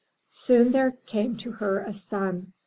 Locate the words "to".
1.37-1.51